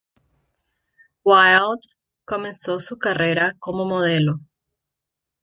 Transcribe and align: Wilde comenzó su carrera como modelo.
Wilde 1.25 1.87
comenzó 2.25 2.79
su 2.79 2.97
carrera 2.97 3.53
como 3.59 3.85
modelo. 3.85 4.39